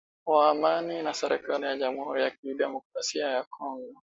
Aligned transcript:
wa 0.25 0.49
amani 0.49 1.01
na 1.03 1.13
serikali 1.13 1.65
ya 1.65 1.77
jamuhuri 1.77 2.21
ya 2.23 2.31
kidemokrasia 2.31 3.27
ya 3.27 3.43
Kongo 3.43 4.03